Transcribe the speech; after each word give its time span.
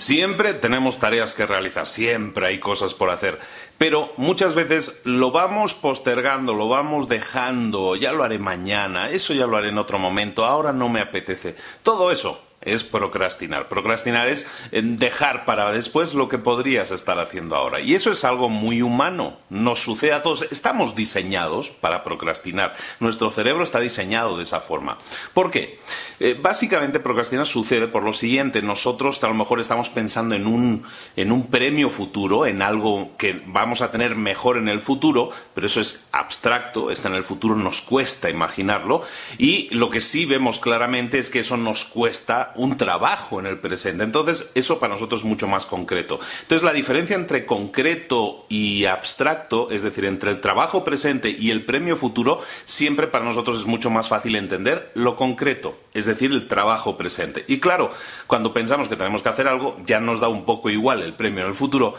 Siempre 0.00 0.54
tenemos 0.54 0.98
tareas 0.98 1.34
que 1.34 1.44
realizar, 1.44 1.86
siempre 1.86 2.46
hay 2.46 2.58
cosas 2.58 2.94
por 2.94 3.10
hacer, 3.10 3.38
pero 3.76 4.14
muchas 4.16 4.54
veces 4.54 5.02
lo 5.04 5.30
vamos 5.30 5.74
postergando, 5.74 6.54
lo 6.54 6.70
vamos 6.70 7.06
dejando, 7.06 7.96
ya 7.96 8.14
lo 8.14 8.24
haré 8.24 8.38
mañana, 8.38 9.10
eso 9.10 9.34
ya 9.34 9.46
lo 9.46 9.58
haré 9.58 9.68
en 9.68 9.76
otro 9.76 9.98
momento, 9.98 10.46
ahora 10.46 10.72
no 10.72 10.88
me 10.88 11.00
apetece. 11.00 11.54
Todo 11.82 12.10
eso 12.10 12.40
es 12.62 12.84
procrastinar. 12.84 13.68
Procrastinar 13.68 14.28
es 14.28 14.46
eh, 14.70 14.82
dejar 14.84 15.44
para 15.44 15.72
después 15.72 16.14
lo 16.14 16.28
que 16.28 16.38
podrías 16.38 16.90
estar 16.90 17.18
haciendo 17.18 17.56
ahora. 17.56 17.80
Y 17.80 17.94
eso 17.94 18.12
es 18.12 18.24
algo 18.24 18.48
muy 18.48 18.82
humano. 18.82 19.38
Nos 19.48 19.80
sucede 19.80 20.12
a 20.12 20.22
todos. 20.22 20.42
Estamos 20.50 20.94
diseñados 20.94 21.70
para 21.70 22.04
procrastinar. 22.04 22.74
Nuestro 23.00 23.30
cerebro 23.30 23.62
está 23.62 23.80
diseñado 23.80 24.36
de 24.36 24.42
esa 24.42 24.60
forma. 24.60 24.98
¿Por 25.32 25.50
qué? 25.50 25.80
Eh, 26.18 26.38
básicamente 26.40 27.00
procrastinar 27.00 27.46
sucede 27.46 27.88
por 27.88 28.02
lo 28.02 28.12
siguiente. 28.12 28.60
Nosotros 28.60 29.22
a 29.24 29.28
lo 29.28 29.34
mejor 29.34 29.60
estamos 29.60 29.88
pensando 29.88 30.34
en 30.34 30.46
un, 30.46 30.84
en 31.16 31.32
un 31.32 31.46
premio 31.46 31.88
futuro, 31.88 32.44
en 32.44 32.60
algo 32.60 33.16
que 33.16 33.40
vamos 33.46 33.80
a 33.80 33.90
tener 33.90 34.16
mejor 34.16 34.58
en 34.58 34.68
el 34.68 34.80
futuro, 34.80 35.30
pero 35.54 35.66
eso 35.66 35.80
es 35.80 36.08
abstracto, 36.12 36.90
está 36.90 37.08
en 37.08 37.14
el 37.14 37.24
futuro, 37.24 37.56
nos 37.56 37.80
cuesta 37.80 38.28
imaginarlo. 38.28 39.00
Y 39.38 39.68
lo 39.74 39.88
que 39.88 40.00
sí 40.02 40.26
vemos 40.26 40.58
claramente 40.58 41.18
es 41.18 41.30
que 41.30 41.40
eso 41.40 41.56
nos 41.56 41.84
cuesta 41.84 42.49
un 42.54 42.76
trabajo 42.76 43.40
en 43.40 43.46
el 43.46 43.58
presente. 43.58 44.04
Entonces, 44.04 44.50
eso 44.54 44.78
para 44.78 44.94
nosotros 44.94 45.20
es 45.20 45.26
mucho 45.26 45.48
más 45.48 45.66
concreto. 45.66 46.18
Entonces, 46.42 46.62
la 46.62 46.72
diferencia 46.72 47.16
entre 47.16 47.46
concreto 47.46 48.46
y 48.48 48.84
abstracto, 48.84 49.70
es 49.70 49.82
decir, 49.82 50.04
entre 50.04 50.30
el 50.30 50.40
trabajo 50.40 50.84
presente 50.84 51.30
y 51.30 51.50
el 51.50 51.64
premio 51.64 51.96
futuro, 51.96 52.40
siempre 52.64 53.06
para 53.06 53.24
nosotros 53.24 53.58
es 53.58 53.66
mucho 53.66 53.90
más 53.90 54.08
fácil 54.08 54.36
entender 54.36 54.90
lo 54.94 55.16
concreto, 55.16 55.76
es 55.94 56.06
decir, 56.06 56.30
el 56.32 56.48
trabajo 56.48 56.96
presente. 56.96 57.44
Y 57.48 57.60
claro, 57.60 57.90
cuando 58.26 58.52
pensamos 58.52 58.88
que 58.88 58.96
tenemos 58.96 59.22
que 59.22 59.28
hacer 59.28 59.48
algo, 59.48 59.76
ya 59.86 60.00
nos 60.00 60.20
da 60.20 60.28
un 60.28 60.44
poco 60.44 60.70
igual 60.70 61.02
el 61.02 61.14
premio 61.14 61.42
en 61.42 61.48
el 61.48 61.54
futuro 61.54 61.94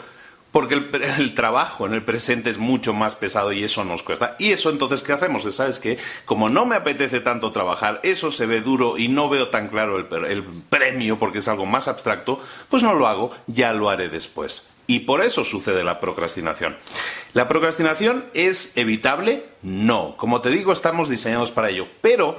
porque 0.52 0.74
el, 1.18 1.34
trabajo 1.34 1.86
en 1.86 1.94
el 1.94 2.04
presente 2.04 2.50
es 2.50 2.58
mucho 2.58 2.94
más 2.94 3.16
pesado 3.16 3.52
y 3.52 3.64
eso 3.64 3.84
nos 3.84 4.02
cuesta. 4.04 4.36
Y 4.38 4.52
eso 4.52 4.70
entonces, 4.70 5.02
¿qué 5.02 5.12
hacemos? 5.12 5.42
¿Sabes 5.54 5.80
qué? 5.80 5.98
Como 6.24 6.48
no 6.48 6.66
me 6.66 6.76
apetece 6.76 7.20
tanto 7.20 7.50
trabajar, 7.50 7.98
eso 8.04 8.30
se 8.30 8.46
ve 8.46 8.60
duro 8.60 8.98
y 8.98 9.08
no 9.08 9.28
veo 9.28 9.48
tan 9.48 9.68
claro 9.68 9.98
el, 9.98 10.44
premio 10.68 11.18
porque 11.18 11.38
es 11.38 11.48
algo 11.48 11.66
más 11.66 11.88
abstracto, 11.88 12.38
pues 12.68 12.82
no 12.82 12.94
lo 12.94 13.08
hago, 13.08 13.30
ya 13.46 13.72
lo 13.72 13.90
haré 13.90 14.08
después. 14.08 14.68
Y 14.86 15.00
por 15.00 15.22
eso 15.22 15.44
sucede 15.44 15.84
la 15.84 16.00
procrastinación. 16.00 16.76
¿La 17.34 17.48
procrastinación 17.48 18.26
es 18.34 18.76
evitable? 18.76 19.46
No. 19.62 20.16
Como 20.16 20.40
te 20.40 20.50
digo, 20.50 20.72
estamos 20.72 21.08
diseñados 21.08 21.52
para 21.52 21.70
ello. 21.70 21.86
Pero 22.02 22.38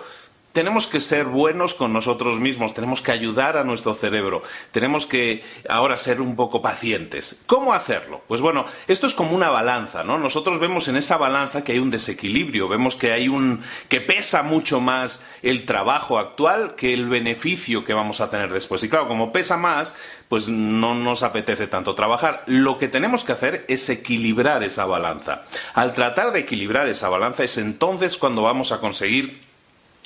tenemos 0.53 0.85
que 0.85 0.99
ser 0.99 1.25
buenos 1.25 1.73
con 1.73 1.91
nosotros 1.91 2.39
mismos, 2.39 2.75
tenemos 2.75 3.01
que 3.01 3.11
ayudar 3.11 3.57
a 3.57 3.63
nuestro 3.63 3.95
cerebro, 3.95 4.43
tenemos 4.71 5.07
que 5.07 5.43
ahora 5.67 5.97
ser 5.97 6.21
un 6.21 6.35
poco 6.35 6.61
pacientes. 6.61 7.41
¿Cómo 7.47 7.73
hacerlo? 7.73 8.21
Pues 8.27 8.39
bueno, 8.39 8.65
esto 8.87 9.07
es 9.07 9.15
como 9.15 9.35
una 9.35 9.49
balanza, 9.49 10.03
¿no? 10.03 10.19
Nosotros 10.19 10.59
vemos 10.59 10.87
en 10.87 10.95
esa 10.95 11.17
balanza 11.17 11.63
que 11.63 11.71
hay 11.71 11.79
un 11.79 11.89
desequilibrio, 11.89 12.69
vemos 12.69 12.95
que 12.95 13.11
hay 13.11 13.27
un 13.27 13.61
que 13.89 13.99
pesa 13.99 14.43
mucho 14.43 14.79
más 14.79 15.25
el 15.41 15.65
trabajo 15.65 16.19
actual 16.19 16.75
que 16.75 16.93
el 16.93 17.09
beneficio 17.09 17.83
que 17.83 17.95
vamos 17.95 18.21
a 18.21 18.29
tener 18.29 18.53
después. 18.53 18.83
Y 18.83 18.89
claro, 18.89 19.07
como 19.07 19.31
pesa 19.31 19.57
más, 19.57 19.95
pues 20.29 20.49
no 20.49 20.93
nos 20.93 21.23
apetece 21.23 21.65
tanto 21.65 21.95
trabajar. 21.95 22.43
Lo 22.45 22.77
que 22.77 22.87
tenemos 22.87 23.23
que 23.23 23.31
hacer 23.31 23.65
es 23.67 23.89
equilibrar 23.89 24.61
esa 24.61 24.85
balanza. 24.85 25.45
Al 25.73 25.95
tratar 25.95 26.31
de 26.31 26.41
equilibrar 26.41 26.87
esa 26.87 27.09
balanza 27.09 27.43
es 27.43 27.57
entonces 27.57 28.17
cuando 28.17 28.43
vamos 28.43 28.71
a 28.71 28.79
conseguir 28.79 29.42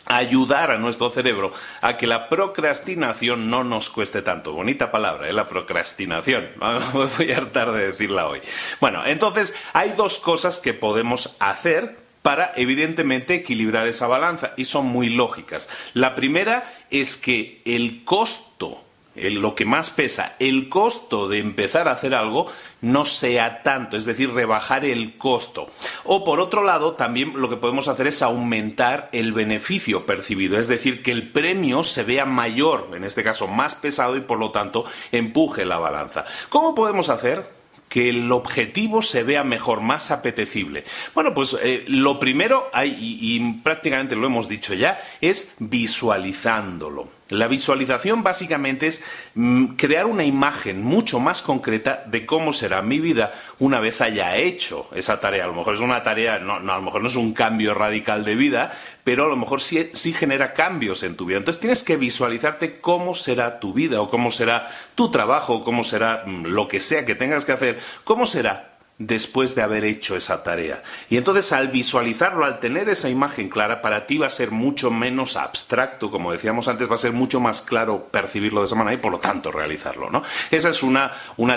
ayudar 0.07 0.71
a 0.71 0.77
nuestro 0.77 1.09
cerebro 1.09 1.51
a 1.81 1.97
que 1.97 2.07
la 2.07 2.29
procrastinación 2.29 3.49
no 3.49 3.63
nos 3.63 3.89
cueste 3.89 4.21
tanto. 4.21 4.53
Bonita 4.53 4.91
palabra, 4.91 5.29
¿eh? 5.29 5.33
la 5.33 5.47
procrastinación. 5.47 6.49
Voy 7.17 7.31
a 7.31 7.37
hartar 7.37 7.71
de 7.71 7.87
decirla 7.87 8.27
hoy. 8.27 8.41
Bueno, 8.79 9.05
entonces 9.05 9.53
hay 9.73 9.91
dos 9.91 10.19
cosas 10.19 10.59
que 10.59 10.73
podemos 10.73 11.35
hacer 11.39 11.97
para 12.21 12.51
evidentemente 12.55 13.35
equilibrar 13.35 13.87
esa 13.87 14.07
balanza 14.07 14.53
y 14.57 14.65
son 14.65 14.87
muy 14.87 15.09
lógicas. 15.09 15.69
La 15.93 16.15
primera 16.15 16.63
es 16.89 17.15
que 17.15 17.61
el 17.63 18.03
costo 18.03 18.83
lo 19.17 19.55
que 19.55 19.65
más 19.65 19.89
pesa, 19.89 20.35
el 20.39 20.69
costo 20.69 21.27
de 21.27 21.39
empezar 21.39 21.87
a 21.87 21.91
hacer 21.91 22.13
algo 22.13 22.47
no 22.81 23.05
sea 23.05 23.63
tanto, 23.63 23.97
es 23.97 24.05
decir, 24.05 24.31
rebajar 24.31 24.85
el 24.85 25.17
costo. 25.17 25.69
O 26.03 26.23
por 26.23 26.39
otro 26.39 26.63
lado, 26.63 26.93
también 26.93 27.33
lo 27.35 27.49
que 27.49 27.57
podemos 27.57 27.87
hacer 27.87 28.07
es 28.07 28.21
aumentar 28.21 29.09
el 29.11 29.33
beneficio 29.33 30.05
percibido, 30.05 30.59
es 30.59 30.67
decir, 30.67 31.01
que 31.01 31.11
el 31.11 31.31
premio 31.31 31.83
se 31.83 32.03
vea 32.03 32.25
mayor, 32.25 32.91
en 32.93 33.03
este 33.03 33.23
caso 33.23 33.47
más 33.47 33.75
pesado 33.75 34.15
y 34.15 34.21
por 34.21 34.37
lo 34.37 34.51
tanto 34.51 34.85
empuje 35.11 35.65
la 35.65 35.77
balanza. 35.77 36.25
¿Cómo 36.49 36.75
podemos 36.75 37.09
hacer? 37.09 37.57
que 37.87 38.09
el 38.09 38.29
objetivo 38.33 39.01
se 39.01 39.23
vea 39.23 39.45
mejor, 39.45 39.79
más 39.79 40.11
apetecible. 40.11 40.83
Bueno, 41.13 41.33
pues 41.33 41.55
eh, 41.61 41.85
lo 41.87 42.19
primero, 42.19 42.69
y 42.83 43.53
prácticamente 43.63 44.17
lo 44.17 44.27
hemos 44.27 44.49
dicho 44.49 44.73
ya, 44.73 44.99
es 45.21 45.55
visualizándolo. 45.59 47.16
La 47.29 47.47
visualización 47.47 48.23
básicamente 48.23 48.87
es 48.87 49.03
mm, 49.35 49.75
crear 49.75 50.05
una 50.05 50.23
imagen 50.23 50.81
mucho 50.81 51.19
más 51.19 51.41
concreta 51.41 52.03
de 52.05 52.25
cómo 52.25 52.53
será 52.53 52.81
mi 52.81 52.99
vida 52.99 53.33
una 53.59 53.79
vez 53.79 53.99
haya 53.99 54.37
hecho 54.37 54.89
esa 54.95 55.19
tarea. 55.19 55.43
A 55.43 55.47
lo 55.47 55.53
mejor 55.53 55.73
es 55.73 55.81
una 55.81 56.03
tarea, 56.03 56.39
no, 56.39 56.55
a 56.55 56.59
lo 56.59 56.81
mejor 56.81 57.01
no 57.01 57.09
es 57.09 57.17
un 57.17 57.33
cambio 57.33 57.73
radical 57.73 58.23
de 58.23 58.35
vida, 58.35 58.71
pero 59.03 59.25
a 59.25 59.27
lo 59.27 59.35
mejor 59.35 59.61
sí, 59.61 59.89
sí 59.93 60.13
genera 60.13 60.53
cambios 60.53 61.03
en 61.03 61.15
tu 61.15 61.25
vida. 61.25 61.39
Entonces 61.39 61.59
tienes 61.59 61.83
que 61.83 61.97
visualizarte 61.97 62.79
cómo 62.79 63.13
será 63.13 63.59
tu 63.59 63.73
vida 63.73 64.01
o 64.01 64.09
cómo 64.09 64.31
será 64.31 64.69
tu 64.95 65.11
trabajo, 65.11 65.63
cómo 65.63 65.83
será 65.83 66.23
mm, 66.25 66.45
lo 66.45 66.67
que 66.69 66.79
sea 66.79 67.05
que 67.05 67.15
tengas 67.15 67.43
que 67.43 67.51
hacer, 67.51 67.77
cómo 68.05 68.25
será 68.25 68.76
después 68.99 69.53
de 69.53 69.61
haber 69.61 69.83
hecho 69.83 70.15
esa 70.15 70.43
tarea. 70.43 70.81
Y 71.09 71.17
entonces 71.17 71.51
al 71.51 71.67
visualizarlo, 71.67 72.45
al 72.45 72.59
tener 72.59 72.89
esa 72.89 73.09
imagen 73.09 73.49
clara, 73.49 73.81
para 73.81 74.07
ti 74.07 74.17
va 74.17 74.27
a 74.27 74.31
ser 74.31 74.51
mucho 74.51 74.89
menos 74.89 75.37
abstracto, 75.37 76.09
como 76.09 76.31
decíamos 76.31 76.67
antes, 76.67 76.89
va 76.89 76.95
a 76.95 76.99
ser 76.99 77.13
mucho 77.13 77.39
más 77.39 77.61
claro 77.61 78.07
percibirlo 78.09 78.61
de 78.61 78.65
esa 78.65 78.75
manera 78.75 78.95
y 78.95 79.01
por 79.01 79.11
lo 79.11 79.19
tanto 79.19 79.51
realizarlo, 79.51 80.09
¿no? 80.09 80.23
Esa 80.49 80.69
es 80.69 80.81
una, 80.81 81.11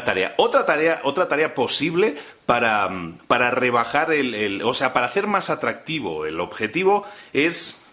tarea. 0.05 0.35
Otra 0.37 0.67
tarea, 0.67 1.01
otra 1.05 1.29
tarea 1.29 1.55
posible 1.55 2.15
para, 2.45 2.91
para 3.27 3.51
rebajar 3.51 4.13
el, 4.13 4.63
o 4.63 4.75
sea, 4.75 4.93
para 4.93 5.07
hacer 5.07 5.27
más 5.27 5.51
atractivo 5.51 6.27
el 6.27 6.41
objetivo 6.41 7.07
es 7.33 7.87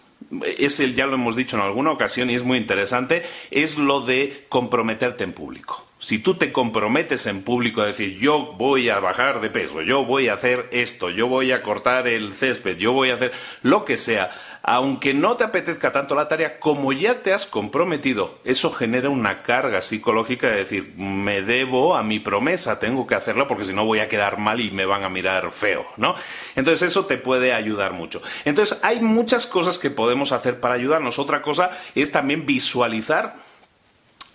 es 0.58 0.80
el, 0.80 0.94
ya 0.94 1.06
lo 1.06 1.14
hemos 1.14 1.36
dicho 1.36 1.56
en 1.56 1.62
alguna 1.62 1.92
ocasión 1.92 2.28
y 2.28 2.34
es 2.34 2.42
muy 2.42 2.58
interesante, 2.58 3.24
es 3.50 3.78
lo 3.78 4.00
de 4.00 4.46
comprometerte 4.48 5.24
en 5.24 5.32
público. 5.32 5.87
Si 6.00 6.20
tú 6.20 6.34
te 6.34 6.52
comprometes 6.52 7.26
en 7.26 7.42
público 7.42 7.80
a 7.80 7.86
decir 7.86 8.18
yo 8.18 8.54
voy 8.56 8.88
a 8.88 9.00
bajar 9.00 9.40
de 9.40 9.50
peso, 9.50 9.82
yo 9.82 10.04
voy 10.04 10.28
a 10.28 10.34
hacer 10.34 10.68
esto, 10.70 11.10
yo 11.10 11.26
voy 11.26 11.50
a 11.50 11.60
cortar 11.62 12.06
el 12.06 12.34
césped, 12.34 12.76
yo 12.76 12.92
voy 12.92 13.10
a 13.10 13.14
hacer 13.14 13.32
lo 13.62 13.84
que 13.84 13.96
sea, 13.96 14.30
aunque 14.62 15.12
no 15.12 15.36
te 15.36 15.42
apetezca 15.42 15.90
tanto 15.90 16.14
la 16.14 16.28
tarea, 16.28 16.60
como 16.60 16.92
ya 16.92 17.22
te 17.22 17.32
has 17.32 17.46
comprometido, 17.46 18.38
eso 18.44 18.70
genera 18.70 19.10
una 19.10 19.42
carga 19.42 19.82
psicológica 19.82 20.48
de 20.48 20.56
decir 20.56 20.94
me 20.96 21.42
debo 21.42 21.96
a 21.96 22.04
mi 22.04 22.20
promesa, 22.20 22.78
tengo 22.78 23.04
que 23.06 23.16
hacerlo 23.16 23.48
porque 23.48 23.64
si 23.64 23.72
no 23.72 23.84
voy 23.84 23.98
a 23.98 24.08
quedar 24.08 24.38
mal 24.38 24.60
y 24.60 24.70
me 24.70 24.86
van 24.86 25.02
a 25.02 25.08
mirar 25.08 25.50
feo, 25.50 25.84
¿no? 25.96 26.14
Entonces 26.54 26.90
eso 26.90 27.06
te 27.06 27.16
puede 27.16 27.52
ayudar 27.52 27.92
mucho. 27.92 28.22
Entonces 28.44 28.78
hay 28.84 29.00
muchas 29.00 29.46
cosas 29.46 29.78
que 29.78 29.90
podemos 29.90 30.30
hacer 30.30 30.60
para 30.60 30.74
ayudarnos. 30.74 31.18
Otra 31.18 31.42
cosa 31.42 31.70
es 31.96 32.12
también 32.12 32.46
visualizar 32.46 33.47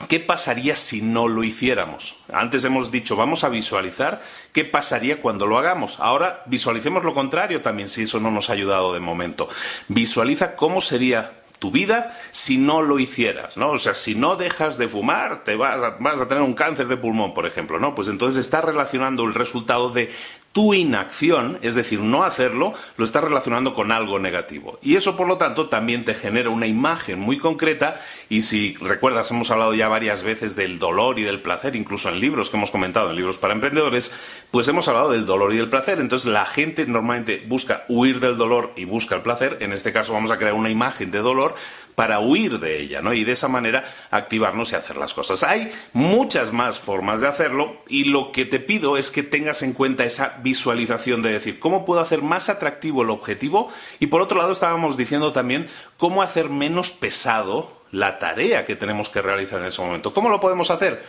¿Qué 0.08 0.20
pasaría 0.20 0.76
si 0.76 1.02
no 1.02 1.28
lo 1.28 1.44
hiciéramos? 1.44 2.18
Antes 2.32 2.64
hemos 2.66 2.92
dicho, 2.92 3.16
vamos 3.16 3.44
a 3.44 3.50
visualizar 3.50 4.22
qué 4.52 4.66
pasaría 4.66 5.22
cuando 5.22 5.48
lo 5.48 5.58
hagamos. 5.58 6.00
Ahora 6.00 6.44
visualicemos 6.46 7.04
lo 7.04 7.14
contrario 7.14 7.62
también, 7.62 7.90
si 7.90 8.04
eso 8.04 8.20
no 8.20 8.32
nos 8.32 8.50
ha 8.50 8.54
ayudado 8.54 8.94
de 8.94 9.00
momento. 9.00 9.50
Visualiza 9.88 10.56
cómo 10.56 10.82
sería 10.82 11.44
tu 11.64 11.72
vida 11.72 12.20
si 12.32 12.58
no 12.58 12.82
lo 12.82 13.00
hicieras, 13.00 13.56
¿no? 13.56 13.72
O 13.72 13.78
sea, 13.78 13.96
si 13.96 14.16
no 14.16 14.36
dejas 14.36 14.78
de 14.78 14.90
fumar, 14.90 15.46
te 15.46 15.56
vas 15.56 15.82
a, 15.82 15.96
vas 16.00 16.20
a 16.20 16.28
tener 16.28 16.44
un 16.44 16.56
cáncer 16.56 16.88
de 16.88 16.98
pulmón, 16.98 17.34
por 17.34 17.46
ejemplo, 17.46 17.80
¿no? 17.80 17.96
Pues 17.96 18.10
entonces 18.10 18.44
estás 18.44 18.66
relacionando 18.66 19.24
el 19.24 19.34
resultado 19.34 19.90
de 19.90 20.12
tu 20.54 20.76
inacción, 20.76 21.58
es 21.64 21.74
decir, 21.74 22.00
no 22.00 22.24
hacerlo, 22.24 22.74
lo 22.96 23.04
estás 23.04 23.24
relacionando 23.24 23.74
con 23.74 23.92
algo 23.92 24.20
negativo. 24.20 24.78
Y 24.84 24.96
eso, 24.96 25.18
por 25.18 25.28
lo 25.28 25.38
tanto, 25.38 25.68
también 25.68 26.06
te 26.06 26.14
genera 26.14 26.52
una 26.52 26.68
imagen 26.68 27.20
muy 27.20 27.40
concreta 27.40 28.00
y 28.30 28.44
si 28.44 28.76
recuerdas, 28.76 29.32
hemos 29.32 29.50
hablado 29.50 29.74
ya 29.74 29.88
varias 29.88 30.22
veces 30.22 30.56
del 30.56 30.78
dolor 30.78 31.18
y 31.18 31.24
del 31.24 31.42
placer, 31.42 31.76
incluso 31.76 32.10
en 32.10 32.20
libros 32.20 32.52
que 32.52 32.58
hemos 32.58 32.70
comentado, 32.70 33.10
en 33.10 33.16
libros 33.16 33.40
para 33.40 33.56
emprendedores, 33.56 34.14
pues 34.52 34.68
hemos 34.68 34.88
hablado 34.88 35.12
del 35.12 35.26
dolor 35.26 35.54
y 35.54 35.58
del 35.58 35.70
placer. 35.70 36.00
Entonces, 36.00 36.32
la 36.32 36.46
gente 36.46 36.86
normalmente 36.86 37.44
busca 37.48 37.86
huir 37.88 38.20
del 38.20 38.38
dolor 38.38 38.74
y 38.76 38.86
busca 38.86 39.16
el 39.16 39.22
placer. 39.24 39.58
En 39.60 39.74
este 39.74 39.92
caso, 39.92 40.14
vamos 40.14 40.30
a 40.30 40.38
crear 40.38 40.54
una 40.54 40.70
imagen 40.70 41.10
de 41.10 41.20
dolor 41.20 41.56
para 41.96 42.20
huir 42.20 42.60
de 42.60 42.80
ella, 42.80 43.02
¿no? 43.02 43.14
Y 43.14 43.24
de 43.24 43.34
esa 43.34 43.48
manera 43.48 43.84
activarnos 44.12 44.72
y 44.72 44.76
hacer 44.76 44.98
las 44.98 45.14
cosas. 45.14 45.44
Hay 45.44 45.72
muchas 45.94 46.52
más 46.52 46.80
formas 46.80 47.22
de 47.22 47.28
hacerlo 47.28 47.78
y 47.88 48.06
lo 48.06 48.32
que 48.32 48.46
te 48.46 48.60
pido 48.60 48.98
es 48.98 49.12
que 49.12 49.24
tengas 49.24 49.64
en 49.64 49.74
cuenta 49.74 50.04
esa 50.04 50.40
visualización 50.42 51.22
de 51.22 51.34
decir, 51.34 51.60
¿cómo 51.60 51.86
puedo 51.86 52.02
hacer 52.02 52.22
más 52.22 52.50
atractivo 52.50 53.04
el 53.04 53.10
objetivo? 53.10 53.70
Y 54.00 54.08
por 54.08 54.22
otro 54.22 54.38
lado 54.38 54.52
estábamos 54.52 54.98
diciendo 54.98 55.32
también 55.32 55.68
cómo 55.98 56.22
hacer 56.22 56.50
menos 56.50 56.92
pesado 56.92 57.84
la 57.92 58.18
tarea 58.18 58.66
que 58.66 58.76
tenemos 58.76 59.10
que 59.10 59.22
realizar 59.22 59.62
en 59.62 59.68
ese 59.68 59.82
momento. 59.82 60.12
¿Cómo 60.12 60.30
lo 60.30 60.40
podemos 60.40 60.72
hacer? 60.72 61.04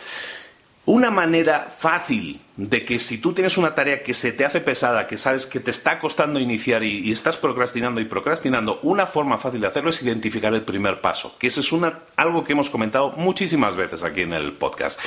Una 0.85 1.09
manera 1.09 1.73
fácil 1.75 2.41
de 2.57 2.85
que 2.85 2.99
si 2.99 3.17
tú 3.17 3.33
tienes 3.33 3.57
una 3.57 3.73
tarea 3.73 4.03
que 4.03 4.13
se 4.13 4.31
te 4.31 4.45
hace 4.45 4.61
pesada, 4.61 5.07
que 5.07 5.17
sabes 5.17 5.47
que 5.47 5.59
te 5.59 5.71
está 5.71 5.99
costando 5.99 6.39
iniciar 6.39 6.83
y, 6.83 7.11
estás 7.11 7.37
procrastinando 7.37 7.99
y 8.01 8.05
procrastinando, 8.05 8.79
una 8.83 9.07
forma 9.07 9.37
fácil 9.39 9.61
de 9.61 9.67
hacerlo 9.67 9.89
es 9.89 10.03
identificar 10.03 10.53
el 10.53 10.61
primer 10.61 11.01
paso, 11.01 11.35
que 11.39 11.47
eso 11.47 11.61
es 11.61 11.73
algo 12.15 12.43
que 12.43 12.53
hemos 12.53 12.69
comentado 12.69 13.13
muchísimas 13.17 13.75
veces 13.75 14.03
aquí 14.03 14.21
en 14.21 14.33
el 14.33 14.53
podcast. 14.53 14.99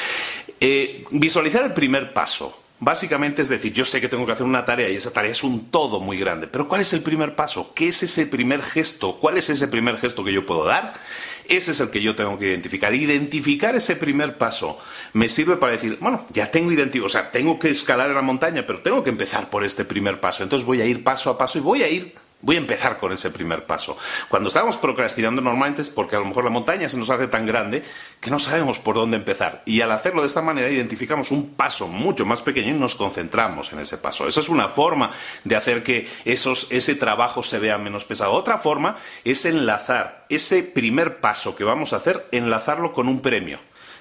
Eh, 0.60 1.04
visualizar 1.10 1.64
el 1.64 1.72
primer 1.72 2.12
paso. 2.12 2.60
Básicamente 2.80 3.42
es 3.42 3.48
decir, 3.48 3.72
yo 3.72 3.84
sé 3.84 4.00
que 4.00 4.08
tengo 4.08 4.25
que 4.25 4.32
hacer 4.32 4.46
una 4.46 4.64
tarea 4.64 4.88
y 4.88 4.94
esa 4.94 5.12
tarea 5.12 5.32
es 5.32 5.42
un 5.42 5.70
todo 5.70 5.98
muy 6.00 6.16
grande, 6.16 6.46
pero 6.46 6.69
¿cuál 6.69 6.80
es 6.80 6.92
el 6.92 7.02
primer 7.02 7.34
paso? 7.34 7.72
¿Qué 7.75 7.88
es 7.88 8.04
ese 8.04 8.26
primer 8.26 8.62
gesto? 8.62 9.19
¿Cuál 9.19 9.36
es 9.36 9.50
ese 9.50 9.66
primer 9.66 9.98
gesto 9.98 10.22
que 10.22 10.32
yo 10.32 10.46
puedo 10.46 10.64
dar? 10.64 10.94
Ese 11.48 11.72
es 11.72 11.80
el 11.80 11.90
que 11.90 12.02
yo 12.02 12.14
tengo 12.14 12.38
que 12.38 12.46
identificar. 12.46 12.94
Identificar 12.94 13.75
ese 13.75 13.96
primer 13.96 14.38
paso 14.38 14.78
me 15.14 15.28
sirve 15.28 15.56
para 15.56 15.72
decir, 15.72 15.98
bueno, 16.00 16.26
ya 16.32 16.50
tengo 16.50 16.70
identificado, 16.70 17.06
o 17.06 17.08
sea, 17.08 17.32
tengo 17.32 17.58
que 17.58 17.70
escalar 17.70 18.10
la 18.10 18.22
montaña, 18.22 18.64
pero 18.66 18.81
tengo 18.81 19.02
que 19.02 19.10
empezar 19.10 19.50
por 19.50 19.64
este 19.64 19.84
primer 19.84 20.20
paso. 20.20 20.44
Entonces 20.44 20.64
voy 20.64 20.81
a 20.81 20.86
ir 20.86 21.02
paso 21.02 21.31
a 21.31 21.38
paso 21.38 21.58
y 21.58 21.62
voy 21.62 21.82
a 21.82 21.88
ir 21.88 22.14
Voy 22.40 22.55
a 22.55 22.61
empezar 22.61 22.99
con 22.99 23.12
ese 23.12 23.31
primer 23.31 23.67
paso. 23.67 23.99
Cuando 24.29 24.49
estamos 24.49 24.76
procrastinando 24.76 25.43
normalmente 25.43 25.82
es 25.82 25.90
porque 25.90 26.14
a 26.14 26.20
lo 26.20 26.25
mejor 26.25 26.44
la 26.44 26.50
montaña 26.50 26.88
se 26.88 26.96
nos 26.96 27.11
hace 27.11 27.26
tan 27.26 27.46
grande 27.46 27.82
que 28.20 28.31
no 28.31 28.38
sabemos 28.38 28.79
por 28.79 28.94
dónde 28.94 29.17
empezar. 29.17 29.62
Y 29.67 29.81
al 29.81 29.90
hacerlo 29.90 30.20
de 30.20 30.29
esta 30.29 30.40
manera 30.40 30.70
identificamos 30.70 31.32
un 31.32 31.55
paso 31.55 31.88
mucho 31.88 32.25
más 32.25 32.40
pequeño 32.40 32.70
y 32.70 32.79
nos 32.79 32.94
concentramos 32.94 33.73
en 33.73 33.81
ese 33.81 33.99
paso. 33.99 34.29
Esa 34.29 34.38
es 34.38 34.49
una 34.49 34.69
forma 34.69 35.11
de 35.43 35.56
hacer 35.56 35.82
que 35.82 36.08
ese 36.25 36.94
trabajo 36.94 37.43
se 37.43 37.58
vea 37.58 37.76
menos 37.76 38.05
pesado. 38.05 38.32
Otra 38.32 38.58
forma 38.58 38.94
es 39.25 39.44
enlazar 39.44 40.26
ese 40.29 40.62
primer 40.62 41.19
paso 41.19 41.56
que 41.56 41.64
vamos 41.64 41.93
a 41.93 41.96
hacer, 41.96 42.29
enlazarlo 42.31 42.93
con 42.93 43.08
un 43.08 43.20
premio 43.20 43.58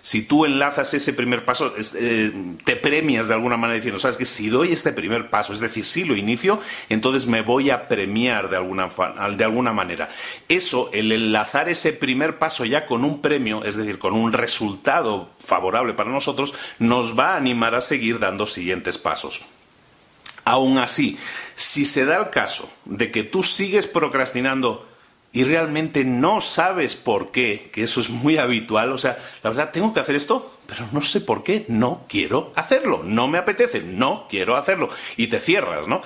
si 0.07 0.21
tú 0.21 0.45
enlazas 0.45 0.93
ese 0.93 1.11
primer 1.11 1.43
paso, 1.43 1.75
eh, 1.77 2.31
te 2.63 2.77
premias 2.77 3.27
de 3.27 3.33
alguna 3.33 3.57
manera 3.57 3.75
diciendo, 3.75 3.99
sabes 3.99 4.15
que 4.15 4.23
si 4.23 4.47
doy 4.47 4.71
este 4.71 4.93
primer 4.93 5.29
paso, 5.29 5.51
es 5.51 5.59
decir, 5.59 5.83
si 5.83 6.05
lo 6.05 6.15
inicio, 6.15 6.61
entonces 6.87 7.27
me 7.27 7.41
voy 7.41 7.71
a 7.71 7.89
premiar 7.89 8.49
de 8.49 8.55
alguna, 8.55 8.87
de 8.87 9.43
alguna 9.43 9.73
manera. 9.73 10.07
Eso, 10.47 10.89
el 10.93 11.11
enlazar 11.11 11.67
ese 11.67 11.91
primer 11.91 12.37
paso 12.37 12.63
ya 12.63 12.85
con 12.85 13.03
un 13.03 13.21
premio, 13.21 13.65
es 13.65 13.75
decir, 13.75 13.99
con 13.99 14.13
un 14.13 14.31
resultado 14.31 15.31
favorable 15.39 15.93
para 15.93 16.09
nosotros, 16.09 16.53
nos 16.79 17.19
va 17.19 17.33
a 17.33 17.35
animar 17.35 17.75
a 17.75 17.81
seguir 17.81 18.17
dando 18.17 18.45
siguientes 18.45 18.97
pasos. 18.97 19.41
Aún 20.45 20.77
así, 20.77 21.17
si 21.53 21.83
se 21.83 22.05
da 22.05 22.15
el 22.15 22.29
caso 22.29 22.71
de 22.85 23.11
que 23.11 23.23
tú 23.23 23.43
sigues 23.43 23.87
procrastinando 23.87 24.87
y 25.31 25.43
realmente 25.43 26.03
no 26.03 26.41
sabes 26.41 26.95
por 26.95 27.31
qué, 27.31 27.69
que 27.71 27.83
eso 27.83 27.99
es 27.99 28.09
muy 28.09 28.37
habitual, 28.37 28.91
o 28.91 28.97
sea, 28.97 29.17
la 29.43 29.49
verdad, 29.49 29.71
tengo 29.71 29.93
que 29.93 29.99
hacer 29.99 30.15
esto, 30.15 30.59
pero 30.65 30.87
no 30.91 31.01
sé 31.01 31.21
por 31.21 31.43
qué, 31.43 31.65
no 31.67 32.05
quiero 32.07 32.51
hacerlo, 32.55 33.03
no 33.03 33.27
me 33.27 33.37
apetece, 33.37 33.81
no 33.81 34.27
quiero 34.29 34.55
hacerlo, 34.55 34.89
y 35.15 35.27
te 35.27 35.39
cierras, 35.39 35.87
¿no? 35.87 36.01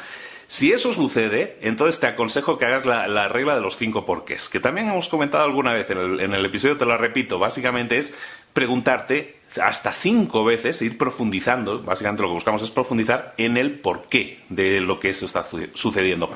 Si 0.47 0.73
eso 0.73 0.91
sucede, 0.91 1.57
entonces 1.61 2.01
te 2.01 2.07
aconsejo 2.07 2.57
que 2.57 2.65
hagas 2.65 2.85
la, 2.85 3.29
regla 3.29 3.55
de 3.55 3.61
los 3.61 3.77
cinco 3.77 4.05
porqués, 4.05 4.49
que 4.49 4.59
también 4.59 4.89
hemos 4.89 5.07
comentado 5.07 5.45
alguna 5.45 5.71
vez 5.71 5.89
en 5.89 5.97
el, 5.97 6.19
en 6.19 6.33
el 6.33 6.45
episodio, 6.45 6.77
te 6.77 6.85
lo 6.85 6.97
repito, 6.97 7.39
básicamente 7.39 7.97
es 7.97 8.17
preguntarte 8.51 9.40
hasta 9.61 9.91
cinco 9.91 10.43
veces, 10.43 10.81
ir 10.81 10.97
profundizando, 10.97 11.81
básicamente 11.81 12.21
lo 12.21 12.29
que 12.29 12.35
buscamos 12.35 12.61
es 12.61 12.71
profundizar 12.71 13.33
en 13.37 13.57
el 13.57 13.79
porqué 13.79 14.39
de 14.49 14.79
lo 14.81 14.99
que 14.99 15.09
eso 15.09 15.25
está 15.25 15.45
sucediendo. 15.73 16.31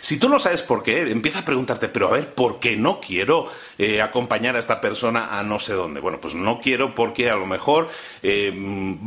Si 0.00 0.18
tú 0.18 0.28
no 0.28 0.38
sabes 0.38 0.62
por 0.62 0.82
qué, 0.82 1.02
empieza 1.10 1.40
a 1.40 1.44
preguntarte, 1.44 1.88
pero 1.88 2.08
a 2.08 2.12
ver, 2.12 2.34
¿por 2.34 2.60
qué 2.60 2.76
no 2.76 3.00
quiero 3.00 3.46
eh, 3.78 4.02
acompañar 4.02 4.56
a 4.56 4.58
esta 4.58 4.80
persona 4.80 5.38
a 5.38 5.42
no 5.42 5.58
sé 5.58 5.74
dónde? 5.74 6.00
Bueno, 6.00 6.20
pues 6.20 6.34
no 6.34 6.60
quiero 6.60 6.94
porque 6.94 7.30
a 7.30 7.36
lo 7.36 7.46
mejor 7.46 7.88
eh, 8.22 8.52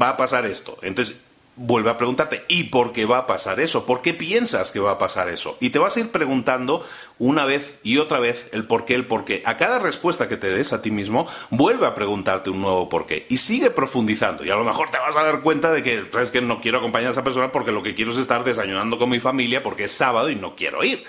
va 0.01 0.09
a 0.09 0.17
pasar 0.17 0.45
esto. 0.45 0.77
Entonces, 0.81 1.17
vuelve 1.55 1.89
a 1.89 1.97
preguntarte, 1.97 2.45
¿y 2.47 2.65
por 2.65 2.93
qué 2.93 3.05
va 3.05 3.19
a 3.19 3.27
pasar 3.27 3.59
eso? 3.59 3.85
¿Por 3.85 4.01
qué 4.01 4.13
piensas 4.13 4.71
que 4.71 4.79
va 4.79 4.91
a 4.91 4.97
pasar 4.97 5.29
eso? 5.29 5.57
Y 5.59 5.69
te 5.69 5.79
vas 5.79 5.95
a 5.95 5.99
ir 5.99 6.09
preguntando 6.09 6.85
una 7.19 7.45
vez 7.45 7.77
y 7.83 7.97
otra 7.97 8.19
vez 8.19 8.47
el 8.53 8.65
por 8.65 8.85
qué, 8.85 8.95
el 8.95 9.05
por 9.05 9.25
qué. 9.25 9.43
A 9.45 9.57
cada 9.57 9.79
respuesta 9.79 10.27
que 10.27 10.37
te 10.37 10.49
des 10.49 10.73
a 10.73 10.81
ti 10.81 10.91
mismo, 10.91 11.27
vuelve 11.49 11.85
a 11.85 11.93
preguntarte 11.93 12.49
un 12.49 12.61
nuevo 12.61 12.87
por 12.89 13.05
qué. 13.05 13.25
Y 13.29 13.37
sigue 13.37 13.69
profundizando. 13.69 14.45
Y 14.45 14.49
a 14.49 14.55
lo 14.55 14.63
mejor 14.63 14.89
te 14.89 14.97
vas 14.97 15.15
a 15.15 15.23
dar 15.23 15.41
cuenta 15.41 15.71
de 15.71 15.83
que, 15.83 16.05
sabes 16.11 16.31
que 16.31 16.41
no 16.41 16.61
quiero 16.61 16.77
acompañar 16.77 17.09
a 17.09 17.11
esa 17.11 17.23
persona 17.23 17.51
porque 17.51 17.71
lo 17.71 17.83
que 17.83 17.95
quiero 17.95 18.11
es 18.11 18.17
estar 18.17 18.43
desayunando 18.43 18.97
con 18.97 19.09
mi 19.09 19.19
familia 19.19 19.61
porque 19.61 19.83
es 19.83 19.91
sábado 19.91 20.29
y 20.29 20.35
no 20.35 20.55
quiero 20.55 20.83
ir. 20.83 21.03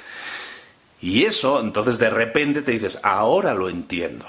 Y 1.00 1.24
eso, 1.24 1.60
entonces 1.60 1.98
de 1.98 2.10
repente 2.10 2.62
te 2.62 2.72
dices, 2.72 2.98
ahora 3.02 3.54
lo 3.54 3.68
entiendo. 3.68 4.26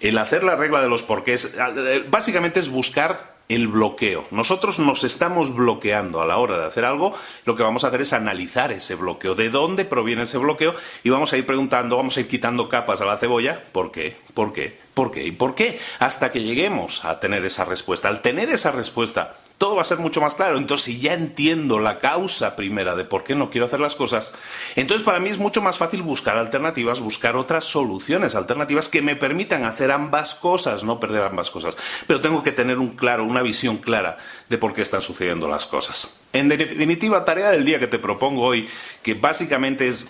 El 0.00 0.18
hacer 0.18 0.44
la 0.44 0.56
regla 0.56 0.80
de 0.80 0.88
los 0.88 1.02
porqués, 1.02 1.56
eh, 1.56 2.04
básicamente 2.08 2.60
es 2.60 2.68
buscar 2.68 3.37
el 3.48 3.68
bloqueo. 3.68 4.26
Nosotros 4.30 4.78
nos 4.78 5.04
estamos 5.04 5.54
bloqueando 5.54 6.20
a 6.20 6.26
la 6.26 6.38
hora 6.38 6.58
de 6.58 6.66
hacer 6.66 6.84
algo, 6.84 7.14
lo 7.44 7.54
que 7.54 7.62
vamos 7.62 7.84
a 7.84 7.88
hacer 7.88 8.02
es 8.02 8.12
analizar 8.12 8.72
ese 8.72 8.94
bloqueo, 8.94 9.34
de 9.34 9.50
dónde 9.50 9.84
proviene 9.84 10.22
ese 10.22 10.38
bloqueo 10.38 10.74
y 11.02 11.10
vamos 11.10 11.32
a 11.32 11.38
ir 11.38 11.46
preguntando, 11.46 11.96
vamos 11.96 12.16
a 12.16 12.20
ir 12.20 12.28
quitando 12.28 12.68
capas 12.68 13.00
a 13.00 13.06
la 13.06 13.16
cebolla, 13.16 13.62
¿por 13.72 13.90
qué? 13.90 14.16
¿Por 14.34 14.52
qué? 14.52 14.87
¿Por 14.98 15.12
qué? 15.12 15.24
¿Y 15.24 15.30
por 15.30 15.54
qué? 15.54 15.78
Hasta 16.00 16.32
que 16.32 16.42
lleguemos 16.42 17.04
a 17.04 17.20
tener 17.20 17.44
esa 17.44 17.64
respuesta. 17.64 18.08
Al 18.08 18.20
tener 18.20 18.50
esa 18.50 18.72
respuesta, 18.72 19.36
todo 19.56 19.76
va 19.76 19.82
a 19.82 19.84
ser 19.84 19.98
mucho 19.98 20.20
más 20.20 20.34
claro. 20.34 20.58
Entonces, 20.58 20.86
si 20.86 20.98
ya 20.98 21.14
entiendo 21.14 21.78
la 21.78 22.00
causa 22.00 22.56
primera 22.56 22.96
de 22.96 23.04
por 23.04 23.22
qué 23.22 23.36
no 23.36 23.48
quiero 23.48 23.66
hacer 23.66 23.78
las 23.78 23.94
cosas, 23.94 24.34
entonces 24.74 25.04
para 25.04 25.20
mí 25.20 25.30
es 25.30 25.38
mucho 25.38 25.62
más 25.62 25.78
fácil 25.78 26.02
buscar 26.02 26.36
alternativas, 26.36 26.98
buscar 26.98 27.36
otras 27.36 27.64
soluciones 27.64 28.34
alternativas 28.34 28.88
que 28.88 29.00
me 29.00 29.14
permitan 29.14 29.62
hacer 29.62 29.92
ambas 29.92 30.34
cosas, 30.34 30.82
no 30.82 30.98
perder 30.98 31.22
ambas 31.22 31.52
cosas. 31.52 31.76
Pero 32.08 32.20
tengo 32.20 32.42
que 32.42 32.50
tener 32.50 32.78
un 32.78 32.96
claro, 32.96 33.22
una 33.22 33.42
visión 33.42 33.76
clara 33.76 34.16
de 34.48 34.58
por 34.58 34.72
qué 34.72 34.82
están 34.82 35.00
sucediendo 35.00 35.46
las 35.46 35.66
cosas. 35.66 36.17
En 36.32 36.48
definitiva, 36.48 37.24
tarea 37.24 37.50
del 37.50 37.64
día 37.64 37.78
que 37.78 37.86
te 37.86 37.98
propongo 37.98 38.42
hoy, 38.42 38.68
que 39.02 39.14
básicamente 39.14 39.88
es 39.88 40.08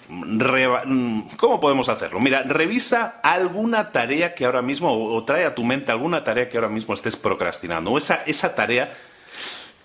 ¿cómo 1.37 1.61
podemos 1.61 1.89
hacerlo? 1.89 2.19
Mira, 2.19 2.43
revisa 2.43 3.21
alguna 3.23 3.93
tarea 3.93 4.35
que 4.35 4.45
ahora 4.45 4.61
mismo, 4.61 4.93
o 4.93 5.25
trae 5.25 5.45
a 5.45 5.55
tu 5.55 5.63
mente 5.63 5.93
alguna 5.93 6.25
tarea 6.25 6.49
que 6.49 6.57
ahora 6.57 6.69
mismo 6.69 6.93
estés 6.93 7.17
procrastinando, 7.17 7.93
o 7.93 7.99
esa, 7.99 8.25
esa 8.27 8.57
tarea 8.57 8.93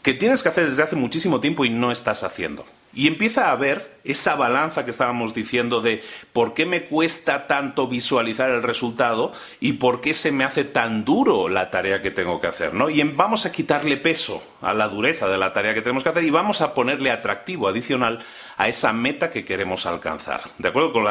que 0.01 0.15
tienes 0.15 0.41
que 0.41 0.49
hacer 0.49 0.65
desde 0.65 0.81
hace 0.81 0.95
muchísimo 0.95 1.39
tiempo 1.39 1.65
y 1.65 1.69
no 1.69 1.91
estás 1.91 2.23
haciendo. 2.23 2.65
Y 2.95 3.07
empieza 3.07 3.51
a 3.51 3.55
ver 3.55 3.93
esa 4.03 4.35
balanza 4.35 4.85
que 4.85 4.91
estábamos 4.91 5.33
diciendo 5.33 5.81
de 5.81 6.03
por 6.31 6.53
qué 6.53 6.65
me 6.65 6.83
cuesta 6.85 7.47
tanto 7.47 7.87
visualizar 7.87 8.49
el 8.49 8.61
resultado 8.61 9.31
y 9.59 9.73
por 9.73 10.01
qué 10.01 10.13
se 10.13 10.31
me 10.31 10.43
hace 10.43 10.63
tan 10.63 11.05
duro 11.05 11.49
la 11.49 11.71
tarea 11.71 12.01
que 12.01 12.11
tengo 12.11 12.39
que 12.39 12.47
hacer, 12.47 12.73
¿no? 12.73 12.89
Y 12.89 13.01
vamos 13.03 13.45
a 13.45 13.51
quitarle 13.51 13.97
peso 13.97 14.43
a 14.61 14.73
la 14.73 14.89
dureza 14.89 15.27
de 15.27 15.37
la 15.37 15.53
tarea 15.53 15.73
que 15.73 15.81
tenemos 15.81 16.03
que 16.03 16.09
hacer 16.09 16.23
y 16.23 16.29
vamos 16.29 16.61
a 16.61 16.73
ponerle 16.73 17.11
atractivo 17.11 17.67
adicional 17.67 18.19
a 18.57 18.67
esa 18.67 18.93
meta 18.93 19.31
que 19.31 19.45
queremos 19.45 19.85
alcanzar. 19.85 20.41
¿De 20.57 20.67
acuerdo 20.67 20.91
con 20.91 21.03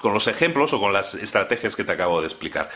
con 0.00 0.12
los 0.12 0.26
ejemplos 0.26 0.72
o 0.72 0.80
con 0.80 0.92
las 0.92 1.14
estrategias 1.14 1.76
que 1.76 1.84
te 1.84 1.92
acabo 1.92 2.20
de 2.20 2.26
explicar? 2.26 2.68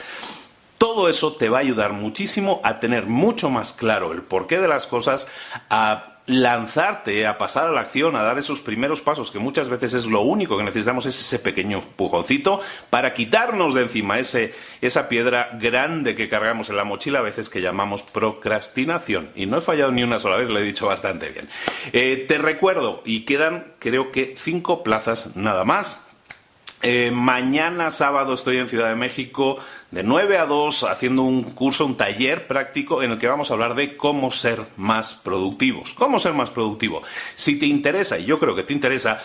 Todo 0.79 1.09
eso 1.09 1.35
te 1.35 1.49
va 1.49 1.59
a 1.59 1.63
ayudar 1.63 1.93
muchísimo 1.93 2.61
a 2.63 2.81
tener 2.81 3.07
mucho 3.07 3.51
más 3.51 3.73
claro 3.73 4.13
el 4.13 4.23
porqué 4.23 4.61
de 4.61 4.69
las 4.69 4.87
cosas, 4.87 5.27
a 5.71 6.16
lanzarte, 6.27 7.27
a 7.27 7.39
pasar 7.39 7.69
a 7.69 7.73
la 7.73 7.81
acción, 7.81 8.17
a 8.17 8.23
dar 8.23 8.39
esos 8.39 8.61
primeros 8.61 9.01
pasos, 9.01 9.31
que 9.31 9.39
muchas 9.39 9.69
veces 9.69 9.95
es 9.95 10.07
lo 10.07 10.23
único 10.23 10.57
que 10.59 10.65
necesitamos, 10.65 11.07
es 11.07 11.21
ese 11.21 11.39
pequeño 11.39 11.81
pujoncito 11.81 12.61
para 12.91 13.15
quitarnos 13.15 13.75
de 13.75 13.83
encima 13.83 14.19
ese, 14.19 14.53
esa 14.81 15.09
piedra 15.09 15.57
grande 15.61 16.15
que 16.15 16.29
cargamos 16.29 16.69
en 16.69 16.77
la 16.77 16.85
mochila, 16.85 17.21
a 17.21 17.23
veces 17.23 17.49
que 17.49 17.61
llamamos 17.61 18.03
procrastinación. 18.03 19.31
Y 19.35 19.47
no 19.47 19.59
he 19.59 19.63
fallado 19.63 19.93
ni 19.93 20.03
una 20.03 20.19
sola 20.19 20.37
vez, 20.37 20.51
lo 20.51 20.59
he 20.59 20.63
dicho 20.63 20.87
bastante 20.87 21.31
bien. 21.31 21.49
Eh, 21.93 22.25
te 22.27 22.39
recuerdo, 22.39 23.03
y 23.05 23.21
quedan 23.21 23.73
creo 23.79 24.11
que 24.11 24.35
cinco 24.37 24.83
plazas 24.83 25.37
nada 25.37 25.65
más 25.65 26.06
eh, 26.83 27.11
mañana 27.13 27.91
sábado 27.91 28.35
estoy 28.35 28.59
en 28.59 28.69
Ciudad 28.69 28.89
de 28.89 28.97
México 28.97 29.57
de 29.91 30.03
9 30.03 30.39
a 30.39 30.47
2 30.47 30.85
haciendo 30.85 31.23
un 31.23 31.43
curso, 31.43 31.87
un 31.87 31.97
taller 31.97 32.47
práctico 32.47 33.03
en 33.03 33.13
el 33.13 33.19
que 33.19 33.29
vamos 33.29 33.51
a 33.51 33.55
hablar 33.55 33.75
de 33.75 33.97
cómo 33.97 34.31
ser 34.31 34.63
más 34.77 35.15
productivos. 35.15 35.95
¿Cómo 35.95 36.19
ser 36.19 36.35
más 36.35 36.51
productivo? 36.51 37.03
Si 37.35 37.59
te 37.59 37.67
interesa, 37.67 38.19
y 38.19 38.27
yo 38.27 38.39
creo 38.39 38.55
que 38.55 38.63
te 38.63 38.73
interesa, 38.73 39.21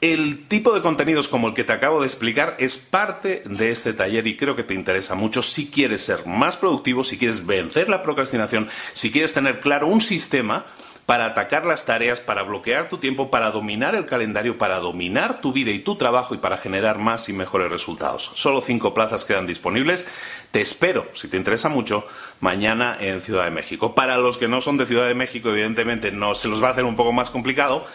el 0.00 0.46
tipo 0.46 0.72
de 0.74 0.80
contenidos 0.80 1.28
como 1.28 1.48
el 1.48 1.54
que 1.54 1.64
te 1.64 1.72
acabo 1.72 2.00
de 2.00 2.06
explicar 2.06 2.56
es 2.58 2.78
parte 2.78 3.42
de 3.46 3.72
este 3.72 3.92
taller 3.92 4.26
y 4.26 4.36
creo 4.36 4.54
que 4.54 4.62
te 4.62 4.74
interesa 4.74 5.14
mucho 5.14 5.42
si 5.42 5.70
quieres 5.70 6.02
ser 6.02 6.26
más 6.26 6.56
productivo, 6.56 7.02
si 7.02 7.18
quieres 7.18 7.46
vencer 7.46 7.88
la 7.88 8.02
procrastinación, 8.02 8.68
si 8.92 9.10
quieres 9.10 9.34
tener 9.34 9.60
claro 9.60 9.88
un 9.88 10.00
sistema 10.00 10.66
para 11.08 11.24
atacar 11.24 11.64
las 11.64 11.86
tareas, 11.86 12.20
para 12.20 12.42
bloquear 12.42 12.90
tu 12.90 12.98
tiempo, 12.98 13.30
para 13.30 13.50
dominar 13.50 13.94
el 13.94 14.04
calendario, 14.04 14.58
para 14.58 14.78
dominar 14.78 15.40
tu 15.40 15.54
vida 15.54 15.70
y 15.70 15.78
tu 15.78 15.96
trabajo 15.96 16.34
y 16.34 16.36
para 16.36 16.58
generar 16.58 16.98
más 16.98 17.30
y 17.30 17.32
mejores 17.32 17.70
resultados. 17.70 18.30
Solo 18.34 18.60
cinco 18.60 18.92
plazas 18.92 19.24
quedan 19.24 19.46
disponibles. 19.46 20.06
Te 20.50 20.60
espero, 20.60 21.06
si 21.14 21.28
te 21.28 21.38
interesa 21.38 21.70
mucho, 21.70 22.06
mañana 22.40 22.94
en 23.00 23.22
Ciudad 23.22 23.44
de 23.44 23.50
México. 23.50 23.94
Para 23.94 24.18
los 24.18 24.36
que 24.36 24.48
no 24.48 24.60
son 24.60 24.76
de 24.76 24.84
Ciudad 24.84 25.08
de 25.08 25.14
México, 25.14 25.48
evidentemente 25.48 26.12
no 26.12 26.34
se 26.34 26.46
los 26.48 26.62
va 26.62 26.68
a 26.68 26.70
hacer 26.72 26.84
un 26.84 26.94
poco 26.94 27.12
más 27.12 27.30
complicado. 27.30 27.86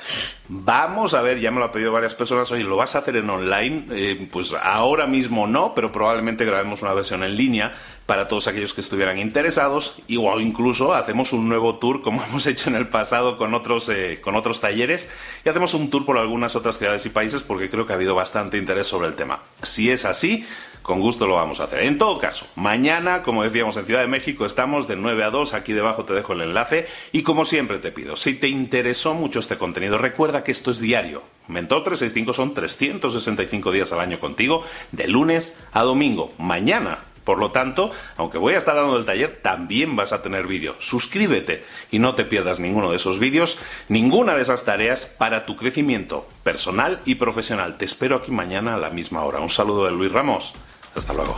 Vamos 0.48 1.14
a 1.14 1.22
ver, 1.22 1.40
ya 1.40 1.52
me 1.52 1.60
lo 1.60 1.66
ha 1.66 1.72
pedido 1.72 1.92
varias 1.92 2.16
personas, 2.16 2.52
oye, 2.52 2.64
¿lo 2.64 2.78
vas 2.78 2.96
a 2.96 3.00
hacer 3.00 3.16
en 3.18 3.30
online? 3.30 3.86
Eh, 3.92 4.28
pues 4.32 4.56
ahora 4.60 5.06
mismo 5.06 5.46
no, 5.46 5.76
pero 5.76 5.92
probablemente 5.92 6.46
grabemos 6.46 6.82
una 6.82 6.94
versión 6.96 7.24
en 7.24 7.38
línea 7.38 7.74
para 8.06 8.28
todos 8.28 8.48
aquellos 8.48 8.74
que 8.74 8.82
estuvieran 8.82 9.18
interesados 9.18 9.96
y, 10.08 10.18
o 10.18 10.40
incluso 10.40 10.94
hacemos 10.94 11.34
un 11.34 11.48
nuevo 11.48 11.76
tour 11.76 12.02
como 12.02 12.24
hemos 12.30 12.46
hecho 12.48 12.70
en 12.70 12.76
el 12.76 12.88
pasado 12.88 13.38
con 13.38 13.54
otros, 13.54 13.90
eh, 13.90 14.20
con 14.22 14.36
otros 14.36 14.62
talleres 14.62 15.10
y 15.46 15.50
hacemos 15.50 15.74
un 15.74 15.90
tour 15.90 16.06
por 16.06 16.18
algunas 16.18 16.56
otras 16.56 16.78
ciudades 16.78 17.06
y 17.06 17.10
países 17.10 17.44
porque 17.44 17.70
creo 17.70 17.86
que 17.86 17.94
ha 17.94 17.96
habido 17.96 18.16
bastante 18.16 18.58
interés 18.58 18.88
sobre 18.88 19.08
el 19.08 19.16
tema. 19.16 19.42
Si 19.62 19.90
es 19.90 20.06
así, 20.06 20.46
con 20.82 21.00
gusto 21.00 21.28
lo 21.28 21.36
vamos 21.36 21.62
a 21.62 21.64
hacer. 21.64 21.84
En 21.84 21.98
todo 21.98 22.20
caso, 22.20 22.46
mañana, 22.56 23.24
como 23.24 23.44
decíamos 23.44 23.78
en 23.78 23.86
Ciudad 23.86 24.02
de 24.02 24.08
México, 24.08 24.46
estamos 24.46 24.88
de 24.88 24.98
9 24.98 25.24
a 25.24 25.30
2, 25.30 25.54
aquí 25.54 25.72
debajo 25.72 26.04
te 26.04 26.14
dejo 26.14 26.34
el 26.34 26.42
enlace 26.42 26.88
y 27.14 27.24
como 27.24 27.46
siempre 27.46 27.80
te 27.80 27.92
pido, 27.92 28.18
si 28.18 28.34
te 28.34 28.50
interesó 28.50 29.14
mucho 29.14 29.40
este 29.40 29.58
contenido, 29.58 29.98
recuerda 29.98 30.44
que 30.44 30.52
esto 30.52 30.72
es 30.72 30.80
diario. 30.80 31.24
Mentor 31.48 31.84
365 31.84 32.34
son 32.34 32.54
365 32.54 33.72
días 33.72 33.92
al 33.94 34.02
año 34.02 34.20
contigo, 34.20 34.64
de 34.92 35.08
lunes 35.08 35.60
a 35.72 35.84
domingo. 35.84 36.34
Mañana 36.38 37.00
por 37.24 37.38
lo 37.38 37.52
tanto, 37.52 37.92
aunque 38.18 38.38
voy 38.38 38.54
a 38.54 38.58
estar 38.58 38.76
dando 38.76 38.98
el 38.98 39.06
taller, 39.06 39.40
también 39.42 39.96
vas 39.96 40.14
a 40.14 40.22
tener 40.22 40.48
vídeo. 40.48 40.76
Suscríbete 40.80 41.64
y 41.92 42.00
no 42.00 42.16
te 42.16 42.26
pierdas 42.26 42.60
ninguno 42.60 42.90
de 42.90 42.98
esos 42.98 43.20
vídeos, 43.20 43.58
ninguna 43.90 44.36
de 44.36 44.42
esas 44.42 44.66
tareas 44.66 45.06
para 45.06 45.46
tu 45.46 45.56
crecimiento 45.56 46.28
personal 46.44 47.00
y 47.06 47.16
profesional. 47.16 47.78
Te 47.78 47.86
espero 47.86 48.18
aquí 48.18 48.32
mañana 48.32 48.76
a 48.76 48.80
la 48.80 48.90
misma 48.90 49.24
hora. 49.24 49.40
Un 49.40 49.50
saludo 49.50 49.86
de 49.86 49.92
Luis 49.92 50.12
Ramos. 50.12 50.54
Hasta 50.96 51.14
luego. 51.14 51.38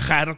viajar 0.01 0.37